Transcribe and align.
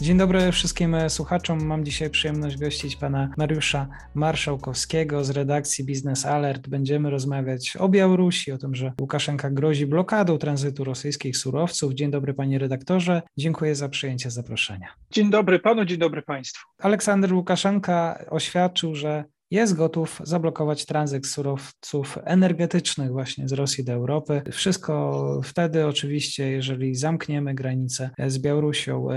Dzień 0.00 0.18
dobry 0.18 0.52
wszystkim 0.52 0.96
słuchaczom. 1.08 1.66
Mam 1.66 1.84
dzisiaj 1.84 2.10
przyjemność 2.10 2.56
gościć 2.56 2.96
pana 2.96 3.30
Mariusza 3.36 3.88
Marszałkowskiego 4.14 5.24
z 5.24 5.30
redakcji 5.30 5.84
Business 5.84 6.26
Alert. 6.26 6.68
Będziemy 6.68 7.10
rozmawiać 7.10 7.76
o 7.76 7.88
Białorusi, 7.88 8.52
o 8.52 8.58
tym, 8.58 8.74
że 8.74 8.92
Łukaszenka 9.00 9.50
grozi 9.50 9.86
blokadą 9.86 10.38
tranzytu 10.38 10.84
rosyjskich 10.84 11.36
surowców. 11.36 11.94
Dzień 11.94 12.10
dobry 12.10 12.34
panie 12.34 12.58
redaktorze. 12.58 13.22
Dziękuję 13.36 13.74
za 13.74 13.88
przyjęcie 13.88 14.30
zaproszenia. 14.30 14.88
Dzień 15.10 15.30
dobry 15.30 15.58
panu, 15.58 15.84
dzień 15.84 15.98
dobry 15.98 16.22
państwu. 16.22 16.66
Aleksander 16.78 17.32
Łukaszenka 17.32 18.24
oświadczył, 18.30 18.94
że 18.94 19.24
jest 19.50 19.76
gotów 19.76 20.20
zablokować 20.24 20.86
tranzyt 20.86 21.26
surowców 21.26 22.18
energetycznych 22.24 23.12
właśnie 23.12 23.48
z 23.48 23.52
Rosji 23.52 23.84
do 23.84 23.92
Europy. 23.92 24.42
Wszystko 24.52 25.40
wtedy 25.44 25.86
oczywiście, 25.86 26.50
jeżeli 26.50 26.94
zamkniemy 26.94 27.54
granicę 27.54 28.10
z 28.26 28.38
Białorusią. 28.38 29.08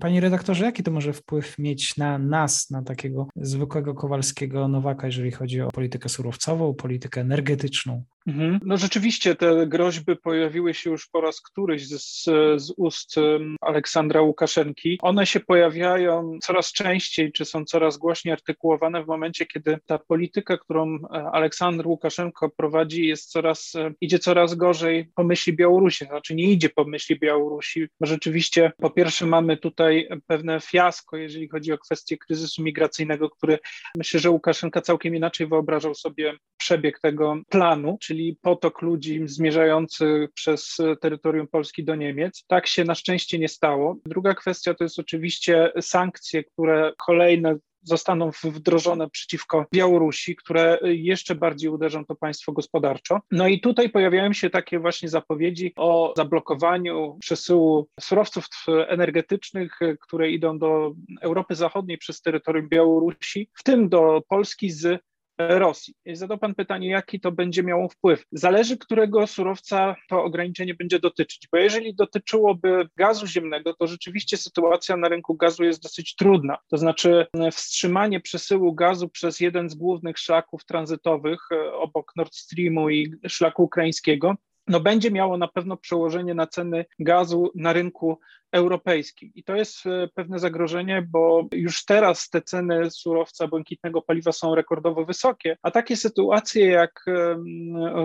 Panie 0.00 0.20
redaktorze, 0.20 0.64
jaki 0.64 0.82
to 0.82 0.90
może 0.90 1.12
wpływ 1.12 1.58
mieć 1.58 1.96
na 1.96 2.18
nas, 2.18 2.70
na 2.70 2.82
takiego 2.82 3.28
zwykłego 3.36 3.94
Kowalskiego 3.94 4.68
Nowaka, 4.68 5.06
jeżeli 5.06 5.30
chodzi 5.30 5.60
o 5.60 5.68
politykę 5.68 6.08
surowcową, 6.08 6.74
politykę 6.74 7.20
energetyczną? 7.20 8.04
Mhm. 8.26 8.60
No 8.64 8.76
rzeczywiście 8.76 9.34
te 9.34 9.66
groźby 9.66 10.16
pojawiły 10.16 10.74
się 10.74 10.90
już 10.90 11.08
po 11.08 11.20
raz 11.20 11.40
któryś 11.40 11.88
z, 11.88 12.24
z 12.56 12.72
ust 12.76 13.14
Aleksandra 13.60 14.22
Łukaszenki. 14.22 14.98
One 15.02 15.26
się 15.26 15.40
pojawiają 15.40 16.38
coraz 16.42 16.72
częściej, 16.72 17.32
czy 17.32 17.44
są 17.44 17.64
coraz 17.64 17.96
głośniej 17.96 18.32
artykułowane 18.32 19.04
w 19.04 19.06
momencie, 19.06 19.46
kiedy 19.46 19.78
ta 19.86 19.98
polityka, 19.98 20.58
którą 20.58 20.98
Aleksander 21.32 21.86
Łukaszenko 21.86 22.50
prowadzi, 22.56 23.06
jest 23.06 23.30
coraz, 23.30 23.72
idzie 24.00 24.18
coraz 24.18 24.54
gorzej 24.54 25.08
po 25.14 25.24
myśli 25.24 25.52
Białorusi. 25.52 26.04
Znaczy 26.04 26.34
nie 26.34 26.52
idzie 26.52 26.68
po 26.68 26.84
myśli 26.84 27.18
Białorusi, 27.18 27.86
rzeczywiście 28.00 28.72
po 28.78 28.90
pierwsze 28.90 29.26
mamy 29.26 29.56
tutaj 29.56 30.08
pewne 30.26 30.60
fiasko, 30.60 31.16
jeżeli 31.16 31.48
chodzi 31.48 31.72
o 31.72 31.78
kwestię 31.78 32.16
kryzysu 32.16 32.62
migracyjnego, 32.62 33.30
który 33.30 33.58
myślę, 33.96 34.20
że 34.20 34.30
Łukaszenka 34.30 34.80
całkiem 34.80 35.14
inaczej 35.14 35.46
wyobrażał 35.46 35.94
sobie 35.94 36.34
przebieg 36.56 37.00
tego 37.00 37.36
planu, 37.48 37.98
czyli 38.00 38.15
czyli 38.16 38.36
potok 38.42 38.82
ludzi 38.82 39.20
zmierzający 39.24 40.28
przez 40.34 40.76
terytorium 41.00 41.48
Polski 41.48 41.84
do 41.84 41.94
Niemiec. 41.94 42.44
Tak 42.46 42.66
się 42.66 42.84
na 42.84 42.94
szczęście 42.94 43.38
nie 43.38 43.48
stało. 43.48 43.96
Druga 44.06 44.34
kwestia 44.34 44.74
to 44.74 44.84
jest 44.84 44.98
oczywiście 44.98 45.72
sankcje, 45.80 46.44
które 46.44 46.92
kolejne 47.06 47.56
zostaną 47.82 48.30
wdrożone 48.44 49.10
przeciwko 49.10 49.66
Białorusi, 49.74 50.36
które 50.36 50.78
jeszcze 50.82 51.34
bardziej 51.34 51.70
uderzą 51.70 52.04
to 52.04 52.14
państwo 52.14 52.52
gospodarczo. 52.52 53.20
No 53.30 53.48
i 53.48 53.60
tutaj 53.60 53.90
pojawiają 53.90 54.32
się 54.32 54.50
takie 54.50 54.78
właśnie 54.78 55.08
zapowiedzi 55.08 55.72
o 55.76 56.14
zablokowaniu 56.16 57.16
przesyłu 57.20 57.88
surowców 58.00 58.46
energetycznych, 58.88 59.78
które 60.00 60.30
idą 60.30 60.58
do 60.58 60.92
Europy 61.20 61.54
Zachodniej 61.54 61.98
przez 61.98 62.22
terytorium 62.22 62.68
Białorusi, 62.68 63.48
w 63.54 63.62
tym 63.62 63.88
do 63.88 64.22
Polski 64.28 64.70
z 64.70 65.00
Rosji. 65.38 65.94
Zadał 66.12 66.38
Pan 66.38 66.54
pytanie, 66.54 66.88
jaki 66.88 67.20
to 67.20 67.32
będzie 67.32 67.62
miało 67.62 67.88
wpływ. 67.88 68.24
Zależy, 68.32 68.78
którego 68.78 69.26
surowca 69.26 69.96
to 70.08 70.24
ograniczenie 70.24 70.74
będzie 70.74 70.98
dotyczyć, 70.98 71.48
bo 71.52 71.58
jeżeli 71.58 71.94
dotyczyłoby 71.94 72.88
gazu 72.96 73.26
ziemnego, 73.26 73.74
to 73.74 73.86
rzeczywiście 73.86 74.36
sytuacja 74.36 74.96
na 74.96 75.08
rynku 75.08 75.34
gazu 75.34 75.64
jest 75.64 75.82
dosyć 75.82 76.14
trudna. 76.14 76.58
To 76.68 76.76
znaczy 76.76 77.26
wstrzymanie 77.52 78.20
przesyłu 78.20 78.74
gazu 78.74 79.08
przez 79.08 79.40
jeden 79.40 79.70
z 79.70 79.74
głównych 79.74 80.18
szlaków 80.18 80.64
tranzytowych 80.64 81.40
e, 81.52 81.72
obok 81.72 82.12
Nord 82.16 82.34
Streamu 82.34 82.90
i 82.90 83.14
szlaku 83.28 83.62
ukraińskiego 83.62 84.36
no 84.68 84.80
będzie 84.80 85.10
miało 85.10 85.38
na 85.38 85.48
pewno 85.48 85.76
przełożenie 85.76 86.34
na 86.34 86.46
ceny 86.46 86.84
gazu 86.98 87.50
na 87.54 87.72
rynku 87.72 88.18
europejskim. 88.56 89.30
I 89.34 89.44
to 89.44 89.56
jest 89.56 89.86
e, 89.86 90.08
pewne 90.14 90.38
zagrożenie, 90.38 91.06
bo 91.10 91.48
już 91.52 91.84
teraz 91.84 92.30
te 92.30 92.42
ceny 92.42 92.90
surowca 92.90 93.48
błękitnego 93.48 94.02
paliwa 94.02 94.32
są 94.32 94.54
rekordowo 94.54 95.04
wysokie, 95.04 95.56
a 95.62 95.70
takie 95.70 95.96
sytuacje, 95.96 96.66
jak 96.66 97.04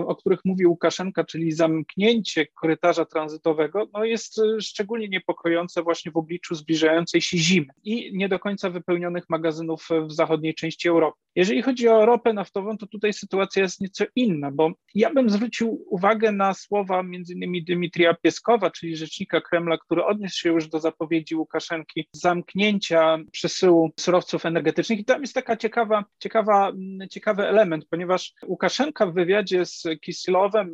o 0.06 0.16
których 0.16 0.40
mówił 0.44 0.70
Łukaszenka, 0.70 1.24
czyli 1.24 1.52
zamknięcie 1.52 2.46
korytarza 2.46 3.04
tranzytowego, 3.04 3.88
no 3.92 4.04
jest 4.04 4.38
e, 4.38 4.60
szczególnie 4.60 5.08
niepokojące 5.08 5.82
właśnie 5.82 6.12
w 6.12 6.16
obliczu 6.16 6.54
zbliżającej 6.54 7.20
się 7.20 7.38
zimy 7.38 7.72
i 7.84 8.16
nie 8.16 8.28
do 8.28 8.38
końca 8.38 8.70
wypełnionych 8.70 9.24
magazynów 9.28 9.88
w 10.08 10.12
zachodniej 10.12 10.54
części 10.54 10.88
Europy. 10.88 11.18
Jeżeli 11.34 11.62
chodzi 11.62 11.88
o 11.88 12.06
ropę 12.06 12.32
naftową, 12.32 12.78
to 12.78 12.86
tutaj 12.86 13.12
sytuacja 13.12 13.62
jest 13.62 13.80
nieco 13.80 14.04
inna, 14.16 14.50
bo 14.50 14.72
ja 14.94 15.12
bym 15.12 15.30
zwrócił 15.30 15.84
uwagę 15.90 16.32
na 16.32 16.54
słowa 16.54 17.02
między 17.02 17.32
innymi 17.32 17.64
Dmitrija 17.64 18.14
Pieskowa, 18.14 18.70
czyli 18.70 18.96
rzecznika 18.96 19.40
Kremla, 19.40 19.78
który 19.78 20.04
odniósł 20.04 20.41
się 20.42 20.52
już 20.52 20.68
do 20.68 20.80
zapowiedzi 20.80 21.36
Łukaszenki 21.36 22.08
zamknięcia 22.12 23.18
przesyłu 23.32 23.90
surowców 24.00 24.46
energetycznych. 24.46 24.98
I 24.98 25.04
tam 25.04 25.20
jest 25.20 25.34
taka 25.34 25.56
ciekawa, 25.56 26.04
ciekawa, 26.18 26.72
ciekawy 27.10 27.48
element, 27.48 27.86
ponieważ 27.90 28.32
Łukaszenka 28.46 29.06
w 29.06 29.14
wywiadzie 29.14 29.64
z 29.66 29.82
Kisilowem, 30.00 30.70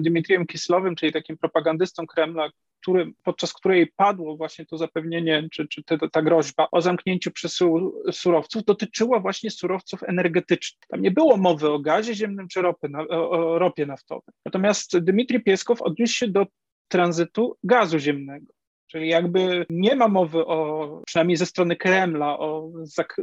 Dmitrijem 0.00 0.46
Kisilowem, 0.46 0.96
czyli 0.96 1.12
takim 1.12 1.38
propagandystą 1.38 2.06
Kremla, 2.06 2.50
który, 2.82 3.12
podczas 3.22 3.52
której 3.52 3.92
padło 3.96 4.36
właśnie 4.36 4.66
to 4.66 4.78
zapewnienie, 4.78 5.48
czy, 5.52 5.68
czy 5.68 5.82
te, 5.84 5.98
ta 6.12 6.22
groźba 6.22 6.68
o 6.72 6.80
zamknięciu 6.80 7.30
przesyłu 7.30 8.02
surowców, 8.12 8.64
dotyczyła 8.64 9.20
właśnie 9.20 9.50
surowców 9.50 10.02
energetycznych. 10.02 10.88
Tam 10.88 11.02
nie 11.02 11.10
było 11.10 11.36
mowy 11.36 11.70
o 11.70 11.78
gazie 11.78 12.14
ziemnym 12.14 12.48
czy 12.48 12.62
ropy, 12.62 12.88
o 13.08 13.58
ropie 13.58 13.86
naftowej. 13.86 14.34
Natomiast 14.44 14.98
Dmitrij 14.98 15.42
Pieskow 15.42 15.82
odniósł 15.82 16.14
się 16.14 16.28
do 16.28 16.46
tranzytu 16.88 17.56
gazu 17.64 17.98
ziemnego. 17.98 18.46
Czyli 18.86 19.08
jakby 19.08 19.66
nie 19.70 19.96
ma 19.96 20.08
mowy 20.08 20.46
o, 20.46 21.02
przynajmniej 21.06 21.36
ze 21.36 21.46
strony 21.46 21.76
Kremla, 21.76 22.38
o 22.38 22.70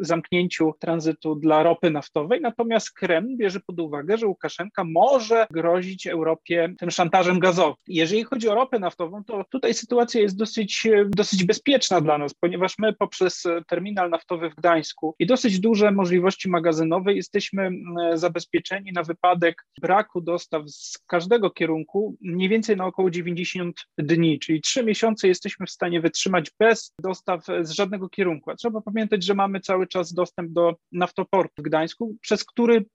zamknięciu 0.02 0.74
tranzytu 0.80 1.36
dla 1.36 1.64
ropy 1.64 1.92
naftowej, 1.92 2.42
natomiast 2.42 2.92
Kreml 2.92 3.38
bierze 3.38 3.60
pod 3.60 3.80
uwagę, 3.80 4.18
że 4.18 4.28
Łukaszenka 4.28 4.84
może 4.84 5.48
grozić 5.52 6.08
Europie 6.08 6.74
tym 6.80 6.92
szantażem 6.92 7.40
gazowym. 7.40 7.76
Jeżeli 7.88 8.24
chodzi 8.24 8.50
o 8.50 8.56
ropę 8.56 8.80
naftową, 8.80 9.24
to 9.24 9.46
tutaj 9.52 9.74
sytuacja 9.74 10.22
jest 10.22 10.38
dosyć, 10.38 10.88
dosyć 11.08 11.44
bezpieczna 11.44 12.02
dla 12.02 12.18
nas, 12.18 12.34
ponieważ 12.34 12.78
my 12.80 12.94
poprzez 12.94 13.44
terminal 13.68 14.10
naftowy 14.10 14.50
w 14.50 14.56
Gdańsku 14.56 15.16
i 15.20 15.26
dosyć 15.26 15.60
duże 15.60 15.92
możliwości 15.92 16.50
magazynowe 16.50 17.14
jesteśmy 17.14 17.72
zabezpieczeni 18.14 18.92
na 18.92 19.04
wypadek 19.04 19.64
braku 19.82 20.22
dostaw 20.22 20.70
z 20.70 20.98
każdego 21.08 21.52
kierunku 21.52 22.16
mniej 22.22 22.50
więcej 22.50 22.78
na 22.78 22.86
około 22.86 23.10
90 23.10 23.76
dni, 23.98 24.40
czyli 24.40 24.62
trzy 24.62 24.84
miesiące 24.84 25.28
jesteśmy 25.28 25.51
jesteśmy 25.52 25.66
w 25.66 25.72
stanie 25.72 26.02
wytrzymać 26.02 26.52
bez 26.60 26.94
dostaw 27.02 27.46
z 27.62 27.72
żadnego 27.72 28.10
kierunku. 28.10 28.52
A 28.52 28.56
trzeba 28.56 28.82
pamiętać, 28.82 29.24
że 29.24 29.34
mamy 29.34 29.60
cały 29.60 29.88
czas 29.88 30.14
dostęp 30.14 30.52
do 30.52 30.76
naftoportu 30.92 31.62
w 31.62 31.66
Gdańsku, 31.66 32.16
przez 32.22 32.46
który 32.46 32.86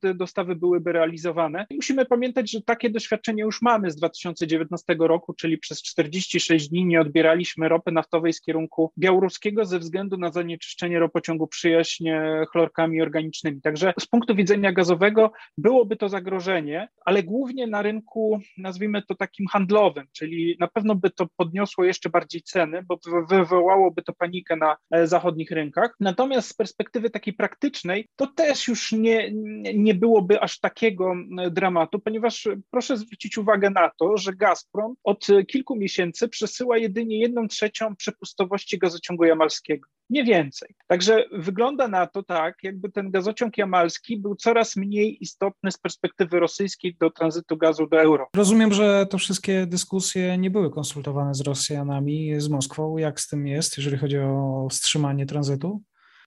te 0.00 0.14
dostawy 0.14 0.56
byłyby 0.56 0.92
realizowane. 0.92 1.66
I 1.70 1.76
musimy 1.76 2.04
pamiętać, 2.04 2.50
że 2.50 2.62
takie 2.62 2.90
doświadczenie 2.90 3.42
już 3.42 3.62
mamy 3.62 3.90
z 3.90 3.96
2019 3.96 4.96
roku, 4.98 5.34
czyli 5.34 5.58
przez 5.58 5.82
46 5.82 6.68
dni 6.68 6.84
nie 6.84 7.00
odbieraliśmy 7.00 7.68
ropy 7.68 7.92
naftowej 7.92 8.32
z 8.32 8.40
kierunku 8.40 8.92
białoruskiego 8.98 9.64
ze 9.64 9.78
względu 9.78 10.16
na 10.16 10.30
zanieczyszczenie 10.30 10.98
ropociągu 10.98 11.46
przyjaźń 11.46 12.08
chlorkami 12.52 13.02
organicznymi. 13.02 13.60
Także 13.60 13.94
z 14.00 14.06
punktu 14.06 14.34
widzenia 14.34 14.72
gazowego 14.72 15.32
byłoby 15.58 15.96
to 15.96 16.08
zagrożenie, 16.08 16.88
ale 17.04 17.22
głównie 17.22 17.66
na 17.66 17.82
rynku, 17.82 18.40
nazwijmy 18.58 19.02
to 19.02 19.14
takim 19.14 19.46
handlowym, 19.46 20.06
czyli 20.12 20.56
na 20.60 20.68
pewno 20.68 20.94
by 20.94 21.10
to 21.10 21.26
podniosło 21.36 21.84
jeszcze 21.84 22.10
bardziej 22.10 22.42
ceny, 22.42 22.82
bo 22.82 22.98
wywołałoby 23.28 24.02
to 24.02 24.12
panikę 24.12 24.56
na 24.56 24.76
e, 24.90 25.06
zachodnich 25.06 25.50
rynkach. 25.50 25.96
Natomiast 26.00 26.48
z 26.48 26.54
perspektywy 26.54 27.10
takiej 27.10 27.34
praktycznej, 27.34 28.08
to 28.16 28.26
też 28.26 28.68
już 28.68 28.92
nie, 28.92 29.32
nie 29.74 29.94
byłoby 29.94 30.40
aż 30.40 30.60
takiego 30.60 31.14
dramatu, 31.50 31.98
ponieważ 31.98 32.48
proszę 32.70 32.96
zwrócić 32.96 33.38
uwagę 33.38 33.70
na 33.70 33.90
to, 33.98 34.16
że 34.16 34.32
Gazprom 34.32 34.94
od 35.04 35.26
kilku 35.48 35.76
miesięcy 35.76 36.28
przesyła 36.28 36.78
jedynie 36.78 37.18
jedną 37.18 37.48
trzecią 37.48 37.96
przepustowości 37.96 38.78
gazociągu 38.78 39.24
jamalskiego. 39.24 39.88
nie 40.10 40.24
więcej. 40.24 40.74
Także 40.86 41.24
wygląda 41.32 41.88
na 41.88 42.06
to 42.06 42.22
tak, 42.22 42.58
jakby 42.62 42.92
ten 42.92 43.10
gazociąg 43.10 43.58
jamalski 43.58 44.16
był 44.16 44.34
coraz 44.34 44.76
mniej 44.76 45.22
istotny 45.22 45.72
z 45.72 45.78
perspektywy 45.78 46.40
rosyjskiej 46.40 46.96
do 47.00 47.10
tranzytu 47.10 47.56
gazu 47.56 47.86
do 47.86 48.00
Europy. 48.00 48.30
Rozumiem, 48.36 48.72
że 48.72 49.06
to 49.10 49.18
wszystkie 49.18 49.66
dyskusje 49.66 50.38
nie 50.38 50.50
były 50.50 50.70
konsultowane 50.70 51.34
z 51.34 51.40
Rosjanami, 51.40 52.40
z 52.40 52.48
Moskwą. 52.48 52.98
Jak 52.98 53.20
z 53.20 53.28
tym 53.28 53.46
jest, 53.46 53.76
jeżeli 53.76 53.98
chodzi 53.98 54.18
o 54.18 54.66
wstrzymanie 54.70 55.26
tranzytu? 55.26 55.82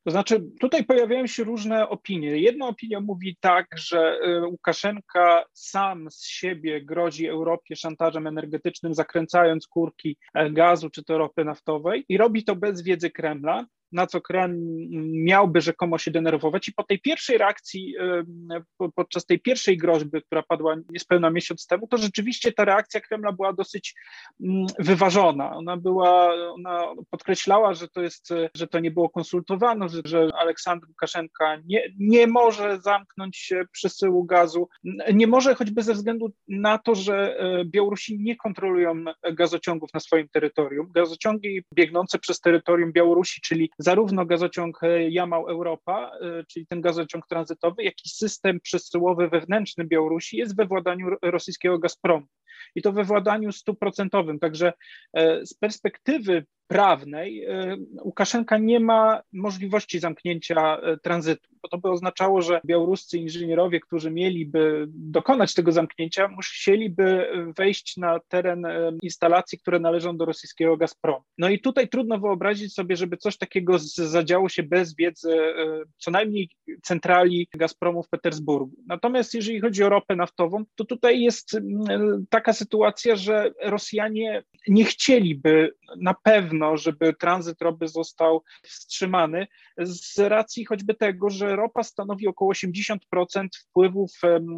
To 0.05 0.11
znaczy, 0.11 0.43
tutaj 0.59 0.83
pojawiają 0.83 1.27
się 1.27 1.43
różne 1.43 1.89
opinie. 1.89 2.37
Jedna 2.37 2.67
opinia 2.67 2.99
mówi 3.01 3.37
tak, 3.39 3.67
że 3.77 4.19
y, 4.27 4.47
Łukaszenka 4.47 5.45
sam 5.53 6.11
z 6.11 6.25
siebie 6.25 6.81
grozi 6.81 7.27
Europie 7.27 7.75
szantażem 7.75 8.27
energetycznym, 8.27 8.93
zakręcając 8.93 9.67
kurki 9.67 10.17
e, 10.33 10.51
gazu 10.51 10.89
czy 10.89 11.03
to 11.03 11.17
ropy 11.17 11.45
naftowej 11.45 12.05
i 12.09 12.17
robi 12.17 12.43
to 12.43 12.55
bez 12.55 12.83
wiedzy 12.83 13.09
Kremla 13.09 13.65
na 13.91 14.07
co 14.07 14.21
Kreml 14.21 14.57
miałby 15.25 15.61
rzekomo 15.61 15.97
się 15.97 16.11
denerwować. 16.11 16.67
I 16.67 16.73
po 16.73 16.83
tej 16.83 16.99
pierwszej 16.99 17.37
reakcji, 17.37 17.95
podczas 18.95 19.25
tej 19.25 19.39
pierwszej 19.39 19.77
groźby, 19.77 20.21
która 20.21 20.43
padła 20.43 20.75
niespełna 20.89 21.29
miesiąc 21.29 21.67
temu, 21.67 21.87
to 21.87 21.97
rzeczywiście 21.97 22.51
ta 22.51 22.65
reakcja 22.65 23.01
Kremla 23.01 23.31
była 23.31 23.53
dosyć 23.53 23.95
mm, 24.43 24.65
wyważona. 24.79 25.55
Ona 25.55 25.77
była, 25.77 26.33
ona 26.53 26.83
podkreślała, 27.09 27.73
że 27.73 27.87
to 27.87 28.01
jest, 28.01 28.29
że 28.55 28.67
to 28.67 28.79
nie 28.79 28.91
było 28.91 29.09
konsultowane, 29.09 29.89
że, 29.89 30.01
że 30.05 30.29
Aleksandr 30.39 30.87
Łukaszenka 30.87 31.57
nie, 31.65 31.83
nie 31.99 32.27
może 32.27 32.79
zamknąć 32.81 33.53
przesyłu 33.71 34.23
gazu. 34.23 34.69
Nie 35.13 35.27
może 35.27 35.55
choćby 35.55 35.83
ze 35.83 35.93
względu 35.93 36.33
na 36.47 36.77
to, 36.77 36.95
że 36.95 37.39
e, 37.39 37.65
Białorusini 37.65 38.23
nie 38.23 38.35
kontrolują 38.35 39.03
gazociągów 39.33 39.93
na 39.93 39.99
swoim 39.99 40.29
terytorium. 40.29 40.91
Gazociągi 40.91 41.61
biegnące 41.73 42.19
przez 42.19 42.39
terytorium 42.39 42.91
Białorusi, 42.91 43.41
czyli 43.41 43.69
zarówno 43.77 44.25
gazociąg 44.25 44.83
e, 44.83 45.09
Jamał-Europa, 45.09 46.11
e, 46.21 46.43
czyli 46.43 46.67
ten 46.67 46.81
gazociąg 46.81 47.27
tranzytowy, 47.27 47.83
jak 47.83 48.05
i 48.05 48.09
system 48.09 48.59
przesyłowy 48.59 49.29
wewnętrzny 49.29 49.85
Białorusi 49.85 50.37
jest 50.37 50.57
we 50.57 50.65
władaniu 50.65 51.07
rosyjskiego 51.21 51.79
Gazpromu. 51.79 52.27
I 52.75 52.81
to 52.81 52.91
we 52.91 53.03
władaniu 53.03 53.51
stuprocentowym. 53.51 54.39
Także 54.39 54.73
e, 55.13 55.45
z 55.45 55.53
perspektywy 55.53 56.45
prawnej 56.67 57.43
e, 57.43 57.77
Łukaszenka 58.03 58.57
nie 58.57 58.79
ma 58.79 59.21
możliwości 59.33 59.99
zamknięcia 59.99 60.77
e, 60.77 60.97
tranzytu, 60.97 61.49
bo 61.61 61.69
to 61.69 61.77
by 61.77 61.89
oznaczało, 61.89 62.41
że 62.41 62.61
białoruscy 62.65 63.17
inżynierowie, 63.17 63.79
którzy 63.79 64.11
mieliby 64.11 64.85
dokonać 64.87 65.53
tego 65.53 65.71
zamknięcia, 65.71 66.27
musieliby 66.27 67.27
wejść 67.57 67.97
na 67.97 68.19
teren 68.27 68.65
e, 68.65 68.91
instalacji, 69.01 69.59
które 69.59 69.79
należą 69.79 70.17
do 70.17 70.25
rosyjskiego 70.25 70.77
Gazpromu. 70.77 71.23
No 71.37 71.49
i 71.49 71.59
tutaj 71.59 71.89
trudno 71.89 72.19
wyobrazić 72.19 72.73
sobie, 72.73 72.95
żeby 72.95 73.17
coś 73.17 73.37
takiego 73.37 73.79
zadziało 73.95 74.49
się 74.49 74.63
bez 74.63 74.95
wiedzy 74.95 75.37
co 75.97 76.11
najmniej 76.11 76.49
centrali 76.83 77.47
Gazpromu 77.53 78.03
w 78.03 78.09
Petersburgu. 78.09 78.71
Natomiast 78.87 79.33
jeżeli 79.33 79.61
chodzi 79.61 79.83
o 79.83 79.89
ropę 79.89 80.15
naftową, 80.15 80.63
to 80.75 80.85
tutaj 80.85 81.21
jest 81.21 81.59
taka 82.29 82.53
sytuacja, 82.53 83.15
że 83.15 83.51
Rosjanie 83.63 84.43
nie 84.67 84.85
chcieliby 84.85 85.71
na 85.97 86.13
pewno 86.13 86.77
żeby 86.77 87.13
tranzyt 87.13 87.61
ropy 87.61 87.87
został 87.87 88.43
wstrzymany 88.63 89.47
z 89.77 90.19
racji 90.19 90.65
choćby 90.65 90.93
tego, 90.93 91.29
że 91.29 91.55
ropa 91.55 91.83
stanowi 91.83 92.27
około 92.27 92.53
80% 92.53 92.97
wpływów 93.59 94.11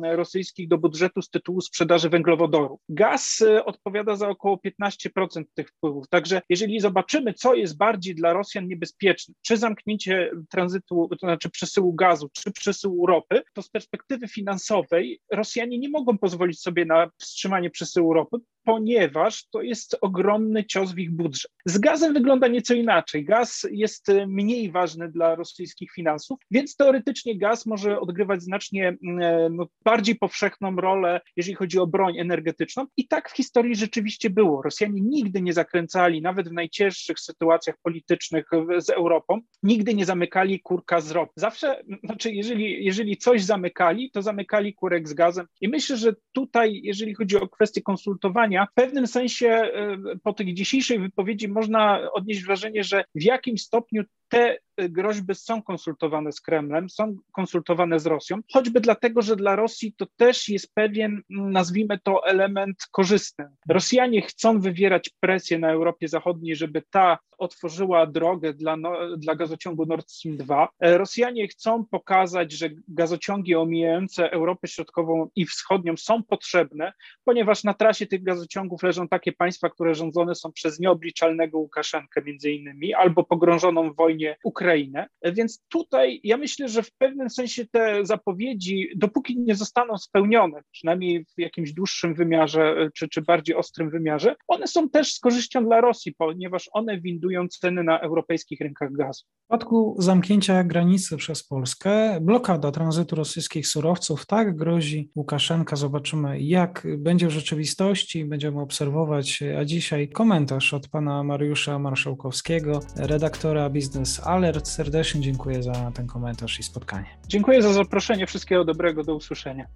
rosyjskich 0.04 0.68
do 0.68 0.78
budżetu 0.78 1.22
z 1.22 1.30
tytułu 1.30 1.62
sprzedaży 1.62 2.10
węglowodorów. 2.10 2.80
Gaz 2.90 3.42
e, 3.42 3.66
odpowiada 3.66 4.16
za 4.16 4.30
około 4.30 4.60
15% 4.90 5.44
tych 5.54 5.70
wpływów. 5.70 6.08
Także 6.10 6.42
jeżeli 6.50 6.80
zobaczymy, 6.80 7.34
co 7.34 7.54
jest 7.54 7.78
bardziej 7.78 8.16
dla 8.16 8.34
Rosjan 8.34 8.68
niebezpieczne, 8.68 9.34
czy 9.42 9.58
zamknięcie 9.58 10.32
tranzytu, 10.50 11.10
to 11.10 11.28
znaczy 11.28 11.50
przesyłu 11.50 11.94
gazu, 11.94 12.30
czy 12.34 12.52
przesyłu 12.52 13.06
ropy, 13.06 13.42
to 13.54 13.62
z 13.62 13.70
perspektywy 13.70 14.28
finansowej 14.28 15.20
Rosjanie 15.32 15.78
nie 15.80 15.90
mogą 15.90 16.18
pozwolić 16.18 16.62
sobie 16.62 16.86
na 16.86 17.10
wstrzymanie 17.18 17.70
przesyłu 17.70 18.14
ropy, 18.14 18.38
ponieważ 18.68 19.48
to 19.50 19.62
jest 19.62 19.98
ogromny 20.02 20.66
cios 20.66 20.92
w 20.92 21.00
ich 21.00 21.12
budżet. 21.12 21.52
Z 21.66 21.78
gazem 21.78 22.14
wygląda 22.14 22.48
nieco 22.48 22.74
inaczej. 22.74 23.26
Gaz 23.26 23.68
jest 23.72 24.10
e, 24.10 24.28
mniej 24.28 24.72
ważny 24.72 25.12
dla 25.12 25.36
rosyjskich 25.36 25.92
finansów, 25.92 26.40
więc 26.52 26.76
teoretycznie 26.76 27.38
gaz 27.38 27.66
może 27.66 28.00
odgrywać 28.00 28.44
znacznie 28.44 28.88
mm, 28.88 29.22
e, 29.22 29.50
no, 29.50 29.68
bardziej 29.86 30.16
powszechną 30.16 30.76
rolę, 30.76 31.22
jeżeli 31.36 31.56
chodzi 31.56 31.80
o 31.80 31.88
broń 31.88 32.20
energetyczną. 32.20 32.86
I 32.98 33.08
tak 33.08 33.30
w 33.30 33.36
historii 33.36 33.76
rzeczywiście 33.76 34.30
było. 34.30 34.62
Rosjanie 34.62 35.02
nigdy 35.02 35.42
nie 35.42 35.54
zakręcali, 35.54 36.22
nawet 36.22 36.50
w 36.50 36.54
najcięższych 36.54 37.20
sytuacjach 37.20 37.76
politycznych 37.84 38.46
z 38.78 38.90
Europą, 38.90 39.40
nigdy 39.64 39.94
nie 39.94 40.06
zamykali 40.06 40.60
kurka 40.60 41.02
z 41.02 41.12
ropy. 41.12 41.34
Zawsze, 41.36 41.84
znaczy, 42.04 42.32
jeżeli, 42.32 42.86
jeżeli 42.86 43.18
coś 43.18 43.44
zamykali, 43.44 44.12
to 44.12 44.22
zamykali 44.22 44.74
kurek 44.74 45.10
z 45.10 45.14
gazem. 45.14 45.46
I 45.62 45.70
myślę, 45.70 45.98
że 45.98 46.14
tutaj, 46.34 46.82
jeżeli 46.84 47.16
chodzi 47.16 47.38
o 47.38 47.48
kwestię 47.48 47.82
konsultowania, 47.82 48.57
w 48.66 48.74
pewnym 48.74 49.08
sensie 49.08 49.48
e, 49.48 49.98
po 50.24 50.34
tej 50.34 50.54
dzisiejszej 50.54 51.00
wypowiedzi 51.00 51.48
można 51.48 52.12
odnieść 52.12 52.44
wrażenie, 52.44 52.84
że 52.84 53.04
w 53.16 53.24
jakim 53.24 53.58
stopniu 53.58 54.04
te 54.28 54.58
groźby 54.90 55.36
są 55.36 55.62
konsultowane 55.62 56.32
z 56.32 56.42
Kremlem, 56.42 56.90
są 56.90 57.18
konsultowane 57.32 58.00
z 58.00 58.06
Rosją, 58.06 58.40
choćby 58.54 58.82
dlatego, 58.82 59.22
że 59.22 59.36
dla 59.36 59.56
Rosji 59.56 59.94
to 59.98 60.06
też 60.18 60.50
jest 60.50 60.74
pewien, 60.74 61.22
nazwijmy 61.30 62.00
to, 62.00 62.28
element 62.28 62.78
korzystny. 62.92 63.46
Rosjanie 63.70 64.22
chcą 64.22 64.60
wywierać 64.60 65.10
presję 65.20 65.60
na 65.60 65.72
Europie 65.72 66.08
Zachodniej, 66.08 66.56
żeby 66.56 66.82
ta 66.90 67.18
otworzyła 67.38 68.06
drogę 68.06 68.54
dla, 68.54 68.78
no, 68.78 69.18
dla 69.18 69.36
gazociągu 69.36 69.86
Nord 69.86 70.12
Stream 70.12 70.38
2. 70.38 70.70
Rosjanie 70.82 71.48
chcą 71.48 71.86
pokazać, 71.86 72.52
że 72.52 72.70
gazociągi 72.88 73.56
omijające 73.56 74.32
Europę 74.32 74.68
Środkową 74.68 75.30
i 75.36 75.46
Wschodnią 75.46 75.98
są 75.98 76.24
potrzebne, 76.24 76.94
ponieważ 77.24 77.64
na 77.64 77.74
trasie 77.74 78.08
tych 78.08 78.24
gazociągów 78.24 78.84
leżą 78.84 79.08
takie 79.08 79.32
państwa, 79.32 79.70
które 79.70 79.96
rządzone 79.96 80.36
są 80.36 80.52
przez 80.52 80.80
nieobliczalnego 80.80 81.58
Łukaszenkę 81.58 82.22
między 82.22 82.52
innymi, 82.52 82.94
albo 82.94 83.24
pogrążoną 83.24 83.92
w 83.92 83.96
wojnie 83.96 84.38
Ukrainy 84.44 84.67
Ukrainę. 84.68 85.08
Więc 85.34 85.64
tutaj 85.70 86.20
ja 86.24 86.38
myślę, 86.38 86.70
że 86.70 86.84
w 86.84 86.92
pewnym 86.92 87.30
sensie 87.30 87.66
te 87.72 88.06
zapowiedzi, 88.06 88.90
dopóki 88.96 89.40
nie 89.40 89.56
zostaną 89.56 89.98
spełnione, 89.98 90.62
przynajmniej 90.72 91.26
w 91.26 91.42
jakimś 91.42 91.74
dłuższym 91.74 92.16
wymiarze 92.16 92.90
czy, 92.96 93.10
czy 93.10 93.22
bardziej 93.22 93.56
ostrym 93.56 93.90
wymiarze, 93.90 94.36
one 94.48 94.68
są 94.68 94.90
też 94.90 95.14
z 95.14 95.20
korzyścią 95.20 95.66
dla 95.66 95.82
Rosji, 95.82 96.16
ponieważ 96.18 96.70
one 96.72 97.02
windują 97.02 97.48
ceny 97.48 97.84
na 97.84 98.00
europejskich 98.00 98.60
rynkach 98.60 98.92
gazu. 98.92 99.24
W 99.26 99.50
przypadku 99.50 99.96
zamknięcia 100.00 100.64
granicy 100.64 101.18
przez 101.18 101.48
Polskę, 101.48 102.20
blokada 102.22 102.72
tranzytu 102.72 103.16
rosyjskich 103.16 103.68
surowców, 103.68 104.26
tak 104.26 104.56
grozi 104.56 105.10
Łukaszenka. 105.16 105.76
Zobaczymy, 105.76 106.42
jak 106.42 106.88
będzie 106.98 107.28
w 107.28 107.32
rzeczywistości, 107.32 108.26
będziemy 108.26 108.62
obserwować. 108.62 109.44
A 109.60 109.66
dzisiaj 109.66 110.10
komentarz 110.10 110.74
od 110.74 110.88
pana 110.88 111.24
Mariusza 111.24 111.80
Marszałkowskiego, 111.80 112.80
redaktora 112.96 113.70
Business 113.70 114.28
Alert 114.28 114.57
serdecznie 114.66 115.22
dziękuję 115.22 115.64
za 115.64 115.92
ten 115.92 116.08
komentarz 116.08 116.60
i 116.60 116.64
spotkanie. 116.64 117.08
Dziękuję 117.28 117.62
za 117.62 117.74
zaproszenie. 117.74 118.28
Wszystkiego 118.28 118.66
dobrego. 118.66 119.04
Do 119.04 119.16
usłyszenia. 119.16 119.68